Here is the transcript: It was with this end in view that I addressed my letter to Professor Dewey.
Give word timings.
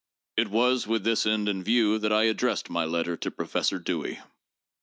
It 0.35 0.47
was 0.47 0.87
with 0.87 1.03
this 1.03 1.27
end 1.27 1.47
in 1.47 1.63
view 1.63 1.99
that 1.99 2.11
I 2.11 2.23
addressed 2.23 2.71
my 2.71 2.85
letter 2.85 3.15
to 3.17 3.29
Professor 3.29 3.77
Dewey. 3.77 4.19